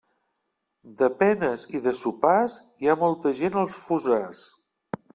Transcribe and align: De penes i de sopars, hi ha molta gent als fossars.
De 1.01 1.09
penes 1.19 1.67
i 1.79 1.83
de 1.89 1.95
sopars, 2.01 2.57
hi 2.83 2.91
ha 2.95 2.99
molta 3.05 3.37
gent 3.43 3.63
als 3.65 3.81
fossars. 3.91 4.45